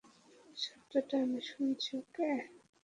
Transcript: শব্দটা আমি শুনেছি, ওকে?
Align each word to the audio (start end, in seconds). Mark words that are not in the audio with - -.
শব্দটা 0.55 1.15
আমি 1.23 1.39
শুনেছি, 1.49 1.89
ওকে? 2.01 2.29